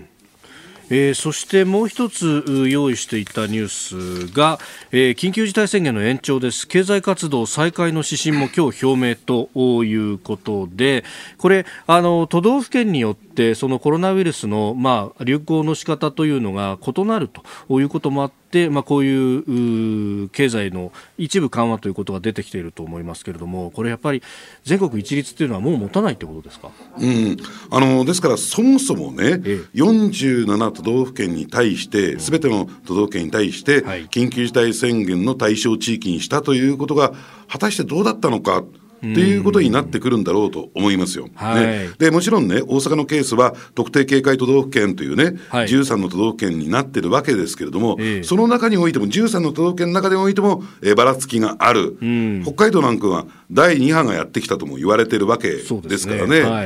[0.89, 4.59] えー、そしてもう一つ用意していたニュースが、
[4.91, 6.67] えー、緊急事態宣言の延長です。
[6.67, 11.03] 経済活動再開の指針も今日表明ということで
[11.37, 24.23] これあの都道府県によってそのコロナウイルスの、まあ、流行の仕方というのが異なるということもあって、まあ、こういう経済の一部緩和ということが出てきていると思いますけれどもこれやっぱり
[24.63, 27.37] 全国一律というのはもう持たないということですか、うん、
[27.71, 37.13] あのですからそもそもね、ええ、47都道府県に対して、すべての都道府県に対して、緊急事態宣言の対象地域にしたということが、
[37.47, 38.63] 果たしてどうだったのか。
[38.97, 41.27] っていうことになってくるんだろうと思いますよ。
[41.35, 51.97] はい、ね、でもちろんね、大阪のケースは特定警戒都道府県というね、はい、13の都道府県になってるわけですけれども、えー、その中においても、13の都道府県の中でおいても、えー、ばらつきがある、
[52.43, 56.27] 北海道なんかは第2波がやってきたとも言われてるわけですからね。
[56.27, 56.49] で、ね。
[56.49, 56.65] は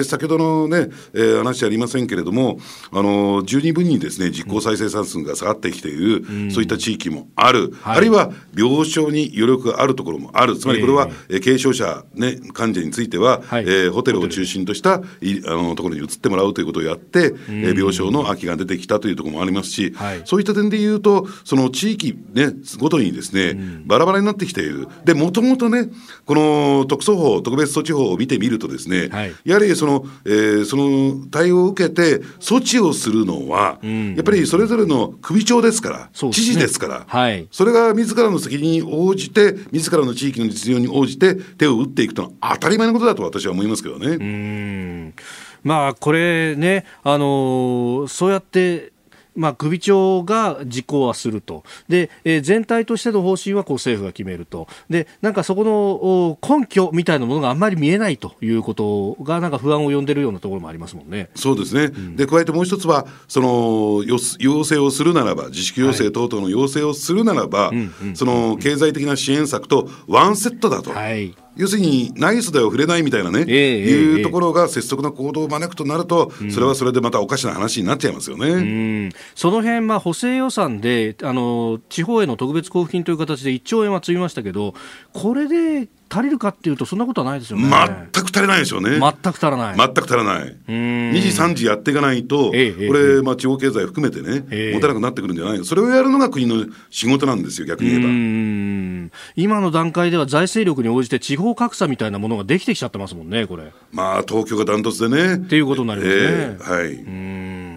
[0.00, 2.58] い、先ほどのね、えー、話ありませんけれども、
[2.90, 24.88] あの十二分にですね、実効再生産数が下がってきている、うん、そういった地域もある、あるいは病床に余力があるところもある、つまりこれは、えー軽症者、ね、患者については、はい、えー、ホテルを中心としたいあのところに移ってもらうということをやって、うん、えー、病床の空きが出てきたというところもありますし、はい、そういった点で言うと、その地域、ね、ごとにですね、うん、バラバラになってきている。
[25.04, 25.90] で、もともとね、
[26.24, 44.06] この特措法、特別措置法を見てみるとですね、はい、やはりその、えー、その対応を受けて、措置をするのは、うん、やっぱりそれぞれの首長ですから、ね、知事ですから、はい、それが自らの責任に応じて、自らの地域の実情に応じて手を打っていくというのは当たり前のことだと私は思いますけどね。
[44.08, 45.14] うん
[45.62, 48.92] まあ、これね、あのそうやって
[49.34, 61.30] まあ、首長が実行はすると、でえー、全体としての方針はこう政府が決めると、でなんかそこの根拠みたいなものがあんまり見えないということが、なんか不安を呼んでるようなところもありますもんね。
[61.34, 70.92] そうですね、うん、で加えてもう一つは、その要請をするならば、自粛要請等々の要請をするならば、はい、その経済的な支援策とワンセットだと。
[70.92, 84.74] はい要するにナイスだよ触れないみたいなね、えー、いうところが拙速な行動を招くとなると、それはそれでまたおかしな話になっちゃいますよね、その辺、まあ補正予算であの地方への特別交付金という形で1兆円は積みましたけど
[85.12, 87.68] これで足りるかっていうと、そんなことはないですよね。
[88.12, 89.00] 全く足りないでしょうね。
[89.00, 89.76] 全く足らない。
[89.76, 90.56] 全く足らない。
[90.68, 99.10] 2時、3時やっていかないと、ええ、これ、まあ、地方経済含めてね、え、持たなくなってくるんじゃないそれをやるのが国の仕事なんですよ、逆に言えば。
[99.34, 103.72] 今の段階では財政力に応じて地方格差みたいなものができてきちゃってますもんね、これ。
[103.92, 105.34] まあ、東京がダントツでね。
[105.34, 106.56] っていうことになりますね。
[106.60, 107.73] はい。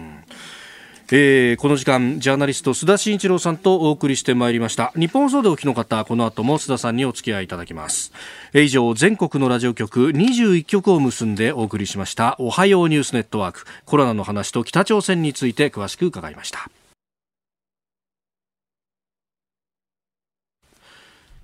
[1.10, 4.92] えー、この時間ジャーナリスト須田慎一郎さんとお送りしてまいりました。
[4.94, 8.12] 日本放送でお聞きの方この後も須田さんにお付き合いいただきます、
[8.52, 12.36] えー、以上全国のラジオ局21局を結んでお送りしました。
[12.38, 16.68] おはようニュースネットワークコロナの話と北朝鮮について詳しく伺いました。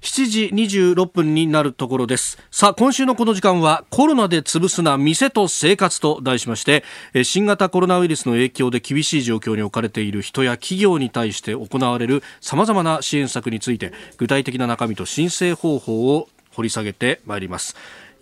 [0.05, 2.39] 7時26分になるところです。
[2.51, 6.85] さあ今週のこの時間はコロナで潰すな店と生活と題しまして
[7.25, 17.75] 新型コロナウイルスの影響で厳しい状況に置かれている人や企業に対して行われるさまざまな支援策について具体的な中身と申請方法を掘り下げてまいります。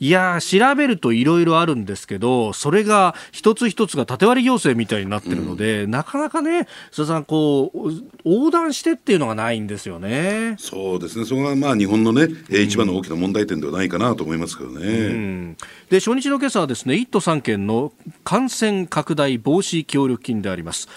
[0.03, 7.93] いや調べるといろいろあるんですけど、それが一つ一つが縦割り行政みたいになってるので、うん、なかなかね、須田さん、こう、
[8.25, 10.57] 横断してっていうのがないんですよね。
[10.59, 14.87] そうですね、そこがまあ日本のね、うん、一番の大きな問題点ではないかなと思いますけどね。
[14.87, 15.57] うん、
[15.89, 17.93] で、初日の今朝はですね、1都3県の
[18.25, 20.89] 感染拡大防止協力金であります。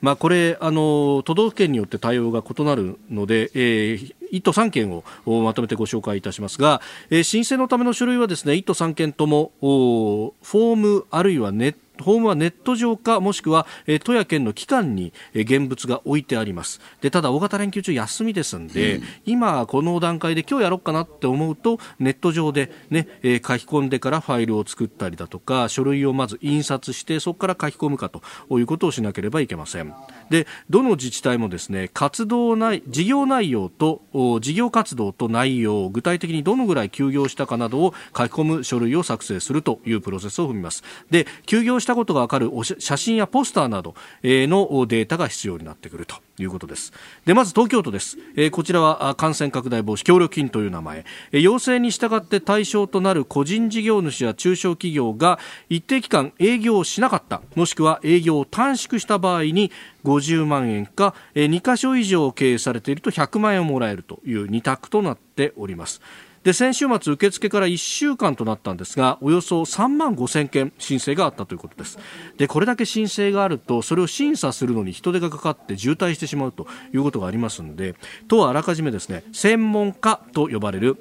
[0.00, 5.04] まあ、これあの、都道府県によって対応が異なるので、えー、1都3県を
[5.42, 16.80] まとめてご紹介いたしますが、えー、申請のための書類はですね1都3県ともフォームあるいはネットホームはネット上かもしくは、えー、都や県の機関に、えー、現物が置いてあります。
[17.00, 28.22] でただ大型連休中休みですんで、うん、今この段階で今日やろうかなって思うとネット上でね、えー、書き込んでからファイルを作ったりだとか書類をまず印刷してそこから書き込むかと
[28.58, 29.94] いうことをしなければいけません。
[30.30, 34.02] でどの自治体もですね活動内事業内容と
[34.40, 40.82] 事業活動と内容具体的にどのぐらい休業したかなどを書き込む書類を作成するというプロセスを踏みます。
[41.10, 46.16] で休業したことが分かる写真やポスターなどのデータが必要になってくると。
[46.42, 46.92] いうことです。
[47.26, 59.70] でまず東京都です、えこちらは感染拡大防止協力金という名前、え要請に従って対象となる個人事業主や中小企業が一定期間営業をしなかったもしくは営業を短縮した場合に
[60.04, 66.00] 50万円か、え2箇所以上経営されていると100万円をもらえるという2択となっております。
[66.42, 71.98] で先週末受付から1週間となったんですがおよそ3万5000件申請があったということです。
[72.38, 77.94] でこれだけ申請があるとそれを審査するのに人手がかかって渋滞してしまうということがありますので
[78.28, 80.96] 都はあらかじめですね専門家と呼ばれる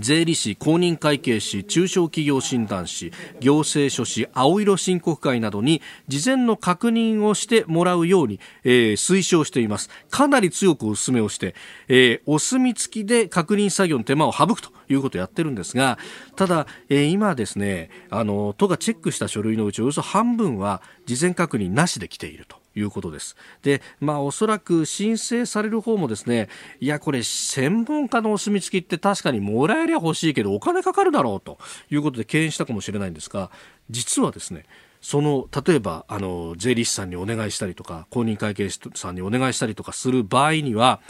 [0.00, 9.90] 税理士、公認会計士、中小企業診断士、行政書士、青色申告会などに事前の確認をしてもらうように、えー、推奨しています。
[10.10, 11.54] かなり強くお勧めをして、
[11.88, 15.98] えー、お墨付きで確認作業の手間を省くということをやってるんですが、
[16.36, 22.65] ただ、えー、今ですね、あの、都がチェックした書類のうちおよそ半分は事前確認なしで来ていると。
[22.76, 23.36] いうことです。
[23.62, 26.48] で、まあおそらく申請される方もですね、
[26.80, 31.58] いやこれ専門家のお墨付きって確かにもらえりゃ欲しいけどお金かかるだろうと
[31.90, 33.50] いうことで敬遠したかもしれないんですが、
[33.90, 34.64] 実はですね、
[35.00, 41.00] その例えばあの税理士さんにお願いしたりとか公認会計士さんにお願いしたりとかする場合には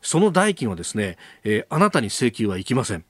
[0.00, 3.04] その代金はですね、えー、あなたに請求はいきません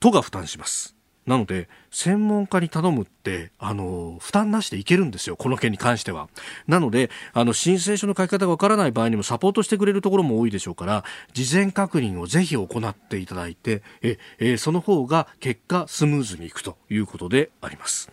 [0.00, 0.95] 都が負担します
[1.26, 6.28] なので、専門家に頼むって、あの、負担なしでいけるんですよ、この件に関しては。
[6.68, 18.10] なので、あの、申請書の書き方がわからない場合にもサポートしてくれるところも多いでしょうから、事前確認をぜひ行っていただいて、え、えその方が結果スムーズにいくということであります。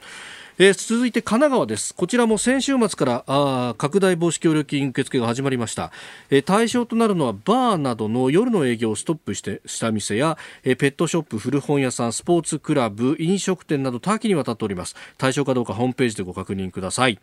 [0.59, 1.95] えー、続いて神奈川です。
[1.95, 5.91] こちらも先週末からあ拡大防止協力金受付が始まりました、
[6.29, 14.95] えー、対象となるのはバーなどの夜の営業をストップしてした店や、えー、ペットショップ、古本屋さん、スポーツクラブ、飲食店など多岐にわたっております。
[15.17, 17.17] 対象かどうかホームページでご確認ください。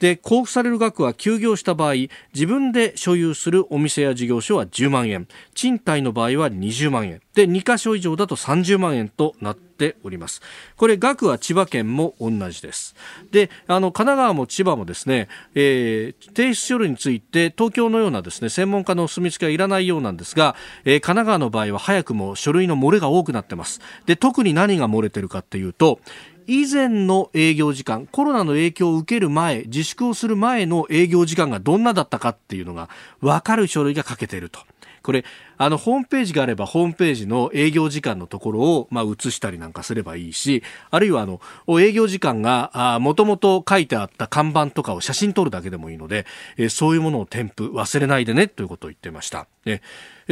[0.00, 1.94] で交付される額は休業した場合
[2.34, 5.28] 自分で所有するお店や事業所は10万円。
[5.54, 7.20] 賃貸の場合は20万円。
[7.34, 10.42] で2箇所以上だと30万円となっております。
[10.76, 12.96] これ額は千葉県も同じです。
[13.30, 23.80] であの神奈川も千葉もですね、えー、提出書類について東京のようなですね専門家のお墨付きはいらないようなんですが、えー、神奈川の場合は早くも書類の漏れが多くなってます。
[24.06, 26.00] で特に何が漏れてるかっていうと
[26.48, 32.88] 以前の営業時間コロナの影響を受ける前自粛をする前の営業時間がどんなだったかっていうのが
[33.20, 34.60] 分かる書類が書けていると。
[35.02, 35.24] これ
[35.58, 41.40] あのホームページがあればホームページの営業時間のところを、まあ、写したりなんかすればいいしあるいはあの
[41.80, 49.46] 営業時間がもともと書いてあった看板とかを写真撮るだけでもいいので、えー、そういうものを添付忘れないでねということを言ってました。
[49.68, 49.82] ね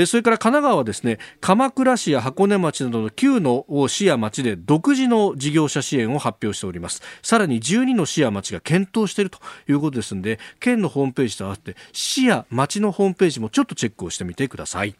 [0.04, 14.94] それから神奈川はですね鎌倉市や箱根町などの9の市や町で独自の事業者支援を発表しておりますさらに12の市や町が検討しているということですので県のホームページと合わせて市や町のホームページもちょっとチェックをしてみてください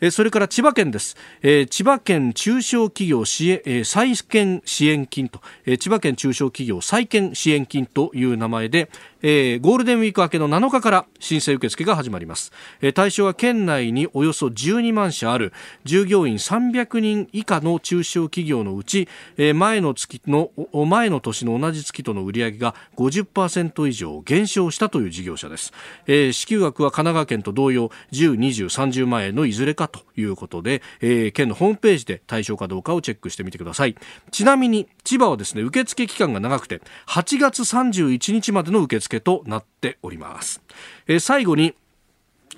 [0.00, 8.90] えそれから千葉県です、え千葉県中小企業支援、え再建支援金と、え千葉県中小企業再建支援金という名前で、
[9.22, 15.52] えー、ゴールデンウィーク明けの7日から申請受付が始まります、えー、対象は県内におよそ12万社ある
[15.84, 20.50] 従業員300人以下の中小企業のうち、えー、前の月の
[20.86, 25.72] 前の年の同じ月との売上が50%以上減少したという事業者です、
[26.06, 33.96] えー、支給額は神奈川県と同様10、20、30万円のいずれかということで、えー、県のホームページで対象かどうかをチェックしてみてください。
[34.30, 40.62] ちなみに千葉はですね受付期間が長くて8月31日までの受付となっております。
[41.06, 41.74] え、最後に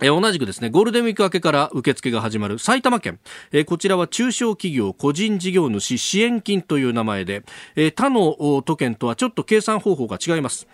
[0.00, 3.20] え同じくですね、ゴールデンウィーク明けから受付が始まる埼玉県。
[3.52, 7.44] えこちらは中小企業個人事業主支援金という名前で、
[7.76, 10.66] え他の都県とはちょっと計算方法が違います。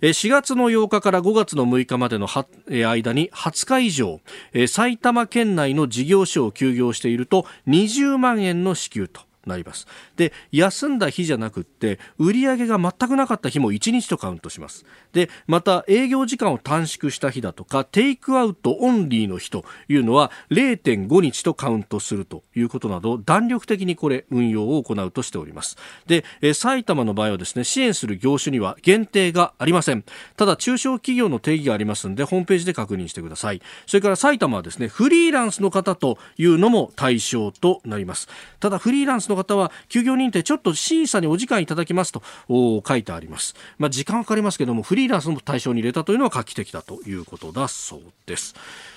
[0.00, 2.28] 4月の8日から5月の6日までの
[2.68, 4.20] 間に20日以上
[4.66, 9.86] 埼玉県内の事業所を休業していると20万円の支給となります。
[10.16, 14.84] で休んだ日じゃなくって売上が全くなかった日も1日とカウントします。
[15.12, 25.76] でまた営業時間を短縮した日だとかテイクアウトオンリーの日というのは0.5日とカウントするということなど弾力的にこれ運用を行うとしております。
[26.06, 26.24] で
[26.54, 30.04] 埼玉の場合はですね支援する業種には限定がありません。
[30.36, 33.62] ただ中小企業の定義がありますのでホームページで確認してください。
[33.86, 38.28] それから埼玉はですねフリーランスの方というのも対象となります。
[38.60, 43.54] ただフリーランスの方は休業認定ちょっと審査にお時間いただきますと書いてあります。
[43.78, 48.54] まあ、時間かかりますけどもフリーランスの対象に入れたというのは画期的だということだそうです。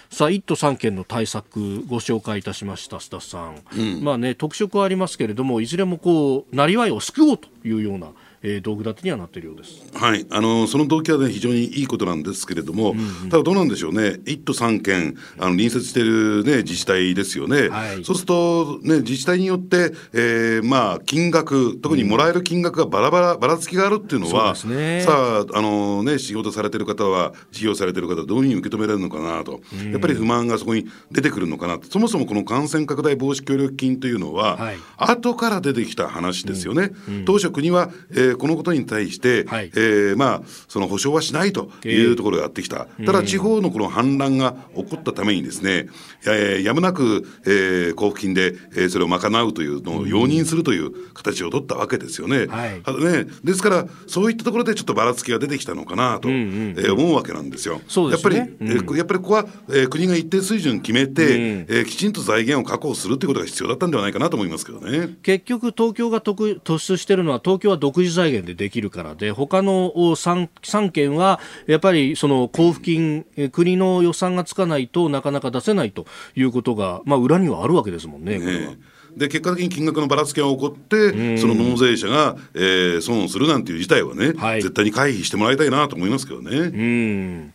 [0.10, 8.12] さあ1都3県の対策ご紹介いたしました須田さん、うん、まあね特色はありますけれどもいずれもこうなりわいを救おうというような
[8.44, 9.84] えー、道具立てにはなっているようです。
[9.94, 17.70] はい、あのその動機はね非常にいいことなんですけれども、うんうん、ただどうなんでしょうね、一都三県あの隣接しているね自治体ですよね。
[17.70, 31.88] はい、そうするとね自治体によって、えー、まあ金額特にもらえる金額がバラバラばらつきがあるっていうのは、ね、さああのね仕事されてる方は事業されてる方はどういうふうに受け止められるのかなと、うん、やっぱり不満がそこに出てくるのかなと。
[31.90, 36.92] そもそもこの感染拡大防止協力金というのは、はい、後から出てきた話ですよね。
[37.08, 37.16] うん。
[37.16, 45.88] うん、当初国は、えー、このことに対して、はい、えー、まあ、その保証はしないというところがやってきた、えー、ただ地方のこの反乱が起こったためにですね、
[46.26, 52.48] えー、やむなく、えー、交付金で、えー、それを賄うというのを容認するという形を取ったわけですよね。
[52.48, 57.82] はい、ねですから、そういったところでちょっとばらつきが出てきたのかなと、うんうん、えー、思うわけなんですよ。
[57.88, 65.18] すね、やっぱり、うん、えー、やっぱりここは、えー、国が一定水準決めて、うん、えー、きちんと財源を確保するということが必要だったんではないかなと思いますけどね。
[65.24, 78.40] 結局、東京が突出してるのは、東京は独自財源でできるからで、他の 3, 3県はやっぱりその交付金、国の予算がつかないとなかなか出せないということが、まあ、裏にはあるわけですもんね。
[78.40, 78.78] ね
[79.18, 86.52] で結果的に金額のばらつきが起こって、その納税者が、えー、損をするなんていう事態はね、はい、絶対に回避してもらいたいなと思いますけどね。
[86.52, 87.54] うん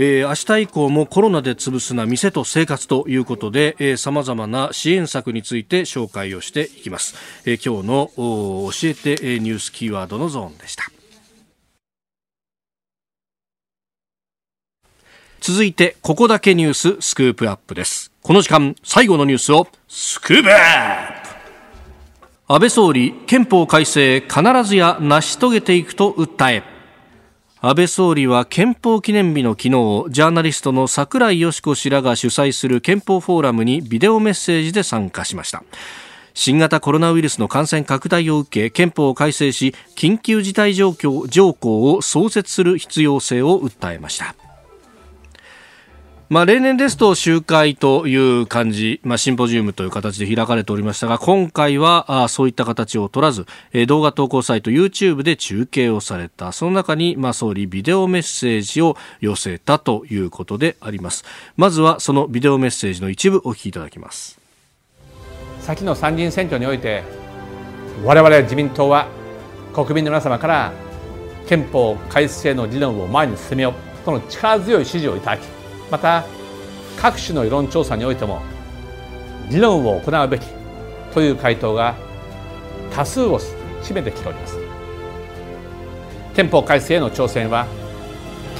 [0.00, 10.84] えー、明日以降もコロナで潰すな店と生活ということでさまざまな支援策について紹介をしていきます、えー、今日の教えてニュースキーワードのゾーンでした。
[15.40, 18.12] 続いてここだけニューススクープアップです。
[18.22, 21.28] この時間最後のニュースをスクープアップ。
[22.48, 26.77] 安倍総理憲法改正必ずや成し遂げていくと訴え。
[27.60, 29.70] 安倍総理は憲法記念日の昨日
[30.10, 35.64] ジャーナリストの櫻井よし子氏らが主催する憲法フォーラムにビデオメッセージで参加しました。
[36.34, 44.36] 新型コロナウイルスの感染拡大を受け憲法を改正し緊急事態状況条項を創設する必要性を訴えました。
[46.30, 56.52] まあ、例年ですと集会という感じ、まあ、シンポジウムという形で開かれておりましたが今回はあそういった形を取らず、えー、動画投稿サイト YouTube で中継をされた。
[56.52, 61.24] その中に、まあ、総理ビデオメッセージを寄せたということであります。
[61.56, 64.38] まずはそのビデオメッセージの一部お聞きいただきます。
[65.60, 67.04] 先の参議院選挙において
[68.04, 69.08] 我々自民党は
[69.72, 70.72] 国民の皆様から
[71.46, 75.57] 憲法改正の議論を前に進めようとの力強い支持をいただき
[75.90, 76.24] また
[76.96, 78.42] 各種の世論調査においても
[79.50, 80.46] 議論を行うべき
[81.14, 81.94] という回答が
[82.94, 83.38] 多数を
[83.82, 84.58] 占めてきております。
[86.34, 87.66] 憲法改正への挑戦は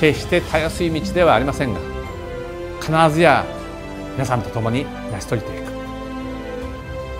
[0.00, 1.80] 決してたやすい道ではありませんが
[2.80, 3.44] 必ずや
[4.14, 5.68] 皆さんと共に成し遂げていく。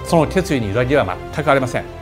[0.07, 1.98] その決意に裏切りは全くありません。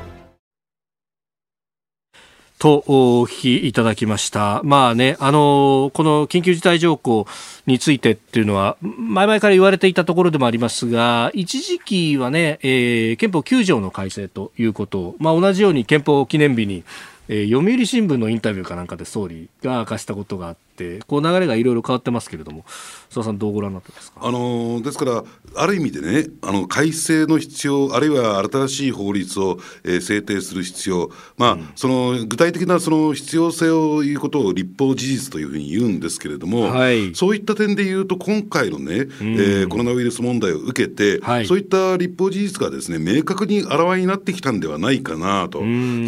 [2.66, 4.60] とお聞きいただきました。
[4.64, 7.28] まあね、あの、この緊急事態条項
[7.64, 16.82] についてっていうのは、前々から言われていたところでもありますが、一時期はね、えー、憲法9条の改正ということを、まあ同じように憲法記念日に、
[17.28, 22.64] えー、読売新聞のインタビューかなんかで総理が明かしたことがあって、こう流れがいろいろ変わってますけれども、
[23.10, 25.24] 須田さん、どうご覧になってますか、あのですから、
[25.54, 45.62] ある意味でね、あの改正の必要、あるいは新しい法律を、えー、制定する必要、まあ、うん、その具体的なその必要性をいうことを立法事実というふうに言うんですけれども、はい、そういった点で言うと、今回のね、うん、えー、コロナウイルス問題を受けて、はい、そういった立法事実がですね明確にあらわになってきたんではないかなと、つ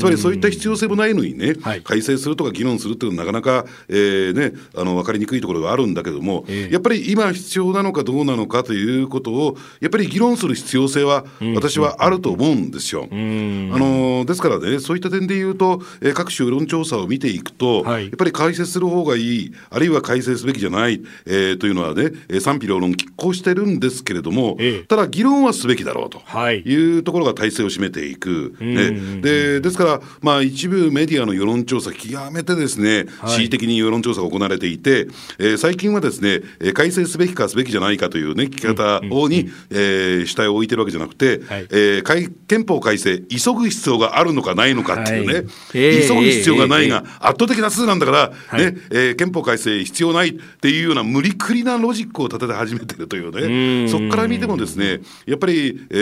[0.05, 13.09] まりそういった必要性もないのにね、はい、改正するとか議論するっていうのは、なかなか、えーね、あの分かりにくいところがあるんだけども、えー、やっぱりり今必要なのかどうなのかということを、やっぱり議論する必要性は、私はあると思うんですよ。
[13.11, 26.21] あのですからね、そういった点で言うと、えー、各種世論調査を見ていくと、はい、やっぱり改正する方がいい、あるいは改正すべきじゃない、えー、というのはね、賛否両論、拮抗してるんですけれども、ええ、ただ議論はすべきだろうと
[26.53, 26.99] い。
[26.99, 28.55] うところが体制を占めていく。
[28.61, 36.43] ね、でですから、まあ、一部メディアの世論調査、極めてですね、はい、恣意的に世論調査が行われていて、えー、最近はですね、
[36.75, 45.45] 改正すべきかすべきじゃないかというね、聞き方をに、えー、主体を置いてるわけじじゃなくて、はい、えー、憲法改正、急ぐ必要があるのかないのかっていうね、はい。
[45.75, 55.95] えー、急ぐ必要がないが、圧倒的な数なんだから、はい、ねえー、憲法改正必要ないっていうような無理くりなロジックを立てて始めてるというね、そこから見てもですね、やっぱり、え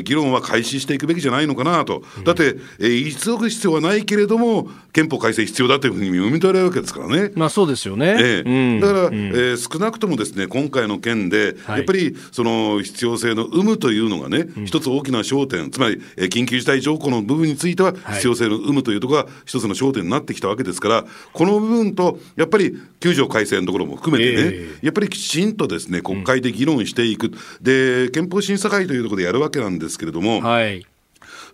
[0.00, 7.32] ー、議論は開始していくべきじゃないのかなと、だって、えー、急ぐ必要はないけれども、憲法改正必要だというふうに読み取れるわけですからね。
[7.34, 8.16] まあそうですよね。
[8.18, 27.32] えー、だから、えー、少なくともですね、今回の件で、やっぱりその必要性の有無というのがね、一つ大きな焦点、つまり、えー、緊急事態条項の部分については、必要性の有無というところが一つの焦点になってきたわけですから、この部分と、やっぱり9条改正のところも含めてね、えー、やっぱりきちんとですね、国会で議論していく、うん、
[27.62, 30.86] で、憲法審査会というところでやるわけなんですけれども、はい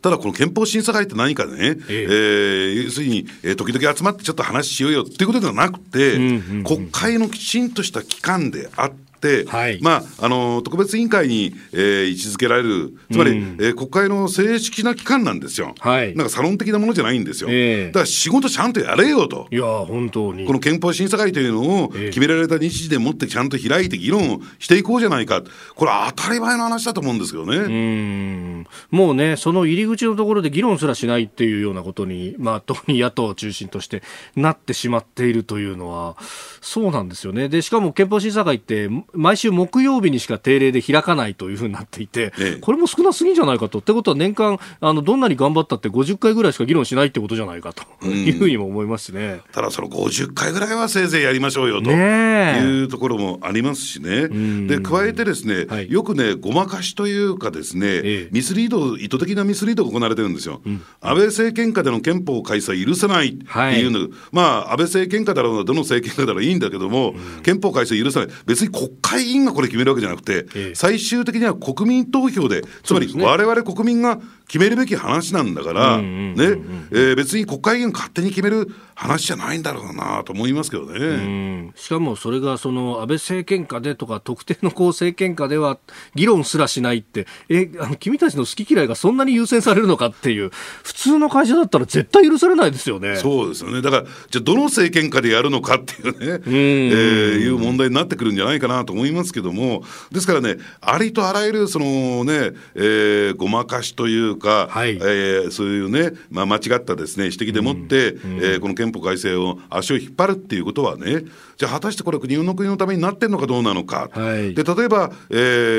[0.02, 20.46] ただこの憲法審査会って何かね、えー、えー、要するに、えー、時々集まってちょっと話しようよっていうことではなくて、うんうんうん、国会のきちんとした機関であって、、はい、まあ、あの特別委員会に、えー、位置づけられる、つまり、うん、えー、国会の正式な機関なんですよ、はい、なんかサロン的なものじゃないんですよ、えー、だから仕事ちゃんとやれよと、いや本当に。
[20.46, 25.42] この憲法審査会というのを決められた日時でもってちゃんと開いて議論をしていこうじゃないか、
[25.74, 27.56] これ、当たり前の話だと思うんですけどね。
[27.56, 28.66] うん。
[28.90, 34.02] もうね、その入り口のところで議論すらしないっていうようなことに、まあ、特に野党を中心として
[34.36, 36.16] なってしまっているというのは、
[36.60, 37.48] そうなんですよね。
[37.48, 43.80] でしかも憲法審査会って毎週木曜曜日にしか定例で開かないというふうになっていて、ええ、これも少なすぎんじゃないかと。
[43.80, 47.82] ってことは年間、あの、どんなに頑張ったって50回ぐらいしか議論しないってことじゃないかと。
[48.06, 49.40] いうふうにも思いますしね。
[49.52, 51.90] ただその50回ぐらいはせいぜいやりましょうよと。
[51.90, 54.28] いうところもありますしね。
[54.68, 60.60] で、加えてですね、はい、よくね、ごまかしというかですね、ええ、ミスリード、意図的なミスリードが行われてるんですよ。
[60.64, 68.28] うん、安倍政権下での憲法改正許さないっていうの、はい、まあ、安倍政権下だろうが、どの政権下だろういいんだけども、うん、憲法改正許さない。
[68.46, 74.20] 別に国会議員がこれ決めるわけじゃなくて、最終的には国民投票で、つまりわれわれ国民が
[74.50, 76.34] 決めるべき話なんだから、ね、
[76.90, 81.70] え別に国会議員勝手に決める話じゃないんだろうなと思いますけどね。
[81.76, 85.78] しかもそれがその安倍政権下でとか特定のこう政権下では
[86.16, 90.50] 議論すらしないって、え、あの君たちの好き嫌いがそんなに優先されるのかっていう、
[90.82, 93.16] 普通の会社だったら絶対許されないですよね。
[93.16, 93.82] そうですよね。
[93.82, 111.24] だから、じゃあどの政権下でやるのかっていうね、えー、いう問題になってくるんじゃないかなと思いますけども、ですからね、ありとあらゆるそのね、えー、ごまかしというか、はい、えー、そういうね、まあ、間違ったですね指摘でもって、うんうん、えー、この憲法改正を足を引っ張るっていうことはね、
[111.56, 115.34] じゃあ果たしてこれ、日本の国のためになってるのかどうなのか、はい、で例えば、え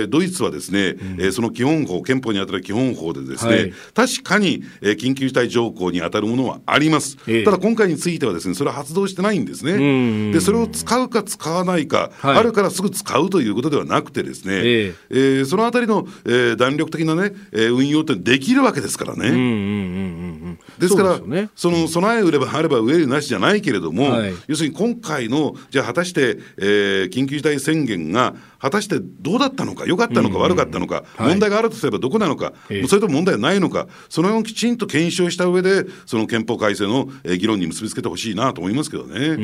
[0.06, 10.32] ー、ドイツはですね、うん、えー、その基本法、憲法にあたる基本法でですね、はい、確かに、えー、緊急事態条項に当たるものはあります、えー、ただ今回についてはですね、それは発動してないんですね。
[10.32, 20.58] で、それを使うか使わないか、はい、あるからすぐ使うということではなくてですね、えー、えー、そのあたりの、えー、弾力的なね、えー、運用ってできるわけですからね。
[20.78, 32.54] ですから、ね、その備え売ればあれば憂るなしじゃないけれども、はい、要するに今回の、じゃあ果たして、えー、緊急事態宣言が、果たしてどうだったのか、良かったのか、悪かったのか、問題があるとすればどこなのか、
[32.88, 39.20] それとも問題はないのか、その辺をきちんと検証した上で、その憲法改正の議論に結びつけてほしいなと思いますけどね。
[39.30, 39.42] う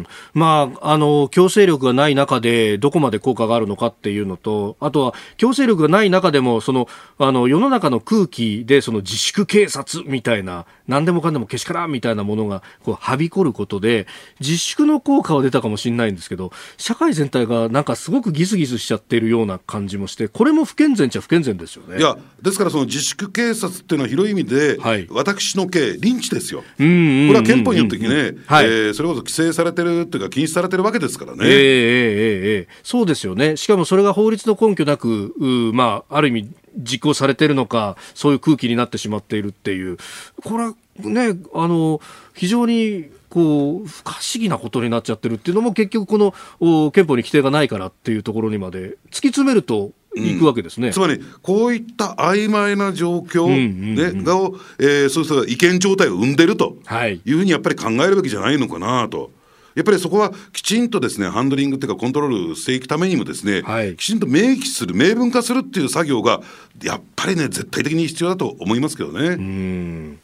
[0.00, 0.06] ん。
[0.32, 14.06] まあ、あの強制力がない中で、どこまで効果があるのかっていうのと、あとは強制力がない中でも、そのあの世の中の空空気で、その自粛警察みたいな、何でもかんでもけしからんみたいなものがこうはびこることで、
[14.40, 21.98] 自粛の効果は出たかもしれないんですけど、社会全体がなんかすごくギスギスしちゃっているような感じもして、これも不健全っちゃ不健全ですよね。
[21.98, 26.60] いや、ですからその自粛警察っていうのは広い意味で、はい、私の刑、リンチですよ。
[26.60, 28.08] これは憲法によってね、
[28.46, 31.38] はい、えー、それこそ規制されてるっていうか、禁止されてるわけですからね。
[31.42, 33.56] えー、えー、えー、そうですよね。
[33.56, 35.34] しかもそれが法律の根拠なく、
[35.74, 39.96] まあ、ある意味、実行されてるのか、そういう空気になってしまっているっていう、
[40.44, 42.00] これはね、あの、
[42.34, 56.76] 非常にこう不可思議なことになっちゃってるっていうのも結局この憲法に規定がないからっていうところにまで突き詰めるといくわけですね、うん、つまりこういった曖昧な状況、ねがを、えー、そうした意見状態を生んでると。
[57.08, 57.20] い。
[57.32, 59.30] うふうにやっぱり考えるべきじゃないのかなと。
[59.74, 66.40] やっぱりそこはきちんとですね、ハンドリングっていうかコントロールしていくためにもですね、はい、きちんと明記する、明文化するっていう作業が、
[66.82, 70.18] やっぱりね、絶対的に必要だと思いますけどね。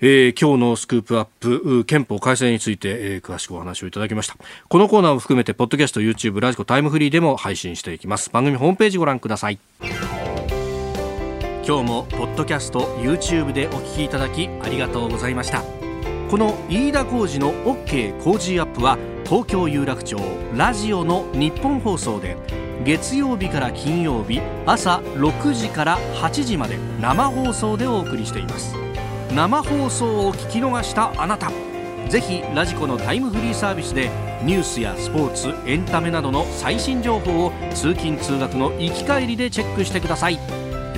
[0.00, 4.36] えー、今日のスクープアップ憲法改正について、えー、詳しくお話をいただきました。
[4.68, 8.30] このコーナーを含めてポッドキャスト YouTube ラジコタイムフリーでも配信していきます。
[8.30, 9.58] 番組ホームページご覧ください。
[11.66, 15.62] 今日もポッドキャスト YouTube でお聞きいただきありがとうございました。
[16.30, 20.16] この飯田浩司の OK 工事アップは東京有楽町
[20.56, 22.36] ラジオの日本放送で
[22.84, 28.85] 月曜日から金曜日朝6時から8時まで生放送でお送りしています。
[29.34, 31.50] 生放送を聞き逃したあなた。
[32.08, 34.10] ぜひラジコのタイムフリーサービスで
[34.44, 40.38] ニュースやスポーツエンタメなどの最新情報を通勤通学の行き帰りでチェックしてください。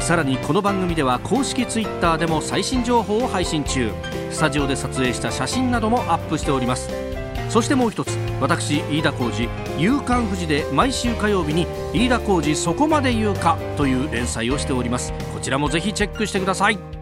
[0.01, 3.91] さらにこの番組では公式 Twitter でも最新情報を配信中。
[4.31, 6.91] スタジオで撮影した写真などもアップしております。
[7.49, 8.09] そしてもう一つ
[8.43, 9.49] 私飯田浩司
[9.79, 15.15] 「夕刊富士」で毎週火曜日に「飯田浩司そこまで言うか」という連載をしております。
[15.33, 16.98] こちらもぜひチェックしてください。